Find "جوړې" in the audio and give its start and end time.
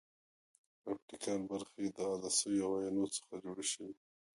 3.43-3.65